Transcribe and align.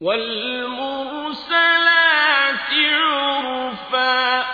والمرسلات 0.00 2.72
عرفا. 2.72 4.44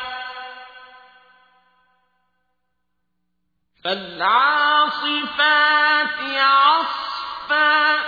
فالعاصفات 3.85 6.41
عصفا. 6.41 8.05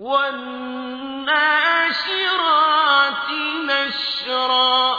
والناشرات 0.00 2.63
نشرا. 3.66 4.98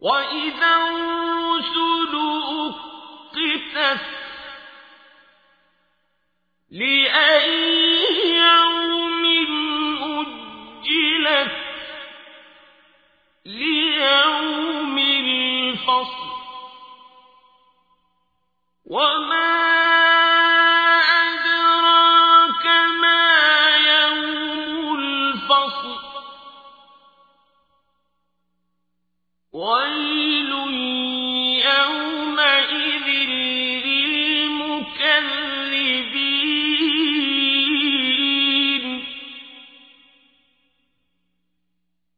وإذا 0.00 0.76
الرسل 0.76 2.12
أقتت 2.66 4.00
لأي 6.70 7.33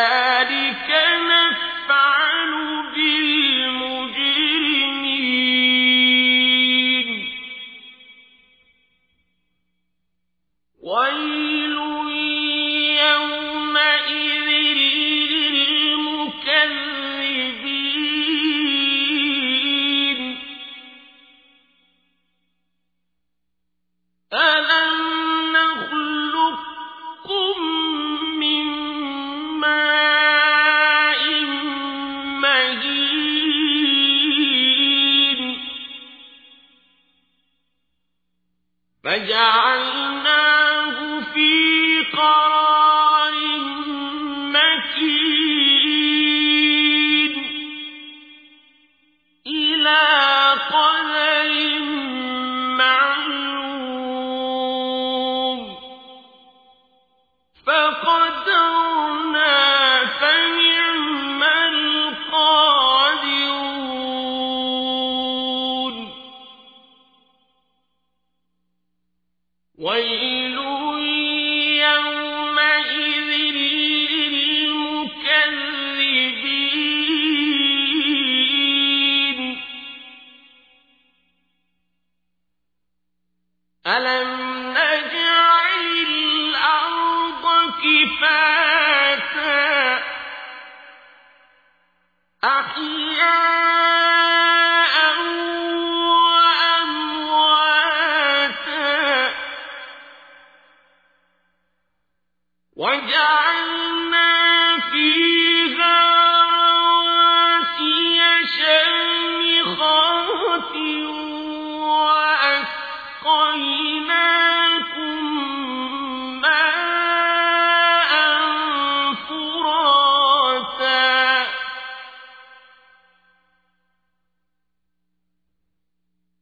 فجعلناه 39.03 40.48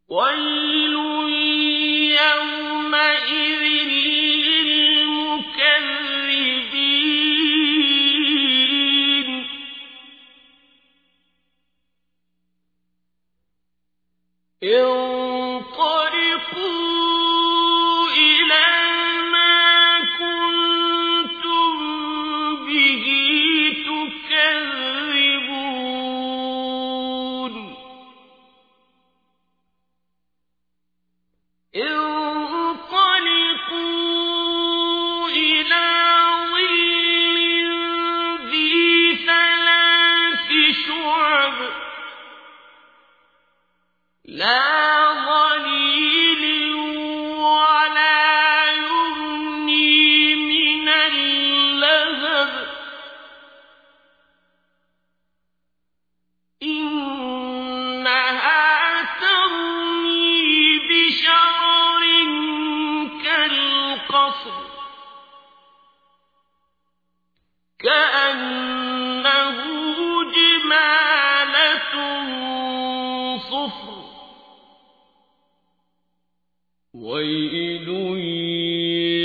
ويل 0.10 0.77
صفر. 73.52 74.18
ويل 76.94 77.90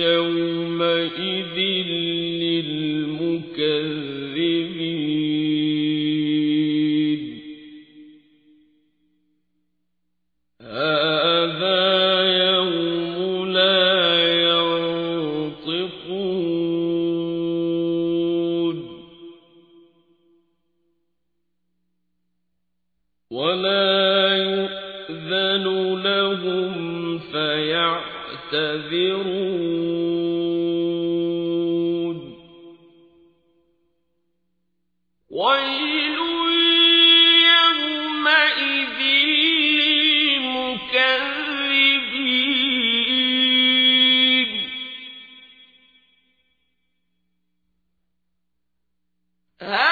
يومئذ 0.02 1.58
Ah! 49.64 49.91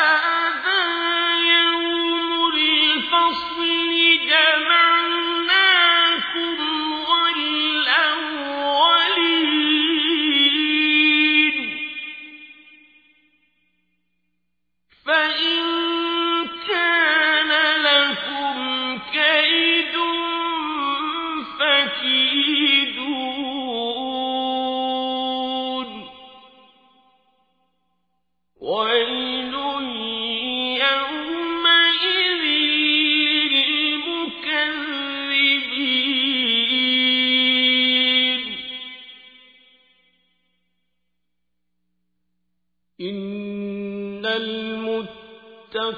المتقين 44.36 45.90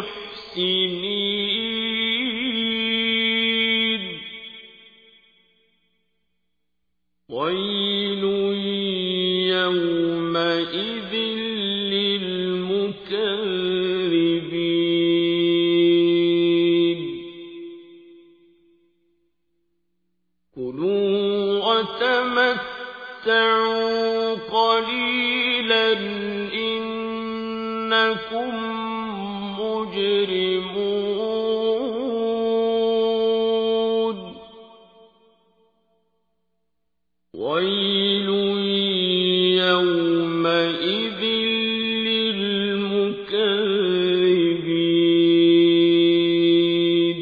المحسنين 0.02 1.22
ويل 7.28 8.24
يومئذ 9.54 11.12
للمكذبين. 11.92 13.02
كلوا 20.54 21.58
وتمتعوا 21.68 22.82
قليلا 24.34 25.92
إنكم 26.54 28.52
ويل 37.42 38.28
يومئذ 39.58 41.22
للمكذبين 46.02 47.18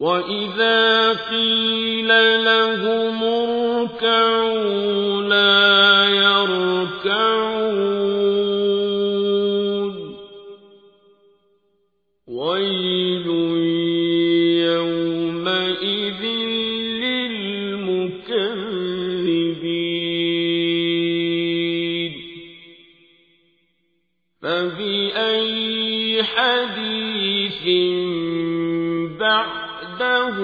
وإذا 0.00 1.12
قيل 1.12 2.08
لهم 2.44 3.24
اركعوا 3.24 5.22
لا 5.22 6.08
فبأي 24.42 26.22
حديث 26.22 27.62
بعده 29.18 30.36